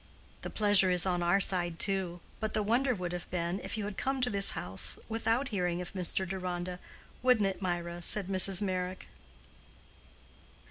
[0.41, 3.85] "The pleasure is on our side too; but the wonder would have been, if you
[3.85, 6.27] had come to this house without hearing of Mr.
[6.27, 8.63] Deronda—wouldn't it, Mirah?" said Mrs.
[8.63, 9.05] Meyrick.